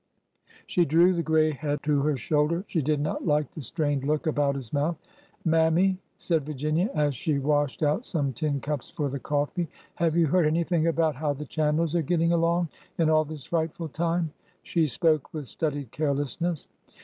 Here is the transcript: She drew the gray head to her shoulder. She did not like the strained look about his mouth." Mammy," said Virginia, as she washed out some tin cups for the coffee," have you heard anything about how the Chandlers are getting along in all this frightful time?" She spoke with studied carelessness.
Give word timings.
She 0.65 0.83
drew 0.83 1.13
the 1.13 1.21
gray 1.21 1.51
head 1.51 1.83
to 1.83 2.01
her 2.01 2.15
shoulder. 2.17 2.65
She 2.67 2.81
did 2.81 2.99
not 2.99 3.23
like 3.27 3.51
the 3.51 3.61
strained 3.61 4.03
look 4.03 4.25
about 4.25 4.55
his 4.55 4.73
mouth." 4.73 4.97
Mammy," 5.45 5.99
said 6.17 6.43
Virginia, 6.43 6.89
as 6.95 7.13
she 7.15 7.37
washed 7.37 7.83
out 7.83 8.03
some 8.03 8.33
tin 8.33 8.61
cups 8.61 8.89
for 8.89 9.09
the 9.09 9.19
coffee," 9.19 9.67
have 10.01 10.15
you 10.15 10.25
heard 10.25 10.47
anything 10.47 10.87
about 10.87 11.13
how 11.13 11.33
the 11.33 11.45
Chandlers 11.45 11.93
are 11.93 12.01
getting 12.01 12.33
along 12.33 12.69
in 12.97 13.11
all 13.11 13.25
this 13.25 13.43
frightful 13.43 13.89
time?" 13.89 14.33
She 14.63 14.87
spoke 14.87 15.31
with 15.35 15.47
studied 15.47 15.91
carelessness. 15.91 16.67